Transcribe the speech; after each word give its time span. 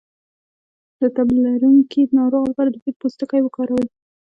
د 0.99 1.01
تبه 1.15 1.35
لرونکي 1.45 2.01
ناروغ 2.17 2.43
لپاره 2.49 2.69
د 2.71 2.75
بید 2.83 2.95
پوستکی 3.01 3.41
وکاروئ 3.43 3.85